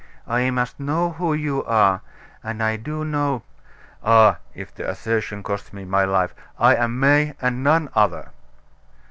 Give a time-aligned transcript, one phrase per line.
[0.25, 2.01] I must know who you are
[2.43, 3.43] and I do know"
[4.03, 4.39] "Ah!
[4.55, 8.31] if the assertion costs me my life I'm May and none other."